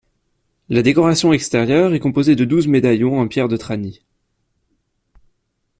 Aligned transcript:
La 0.69 0.81
décoration 0.81 1.31
extérieure 1.31 1.93
est 1.93 1.99
composée 1.99 2.35
de 2.35 2.43
douze 2.43 2.65
médaillons 2.67 3.19
en 3.21 3.27
pierre 3.27 3.47
de 3.47 3.55
Trani. 3.55 4.01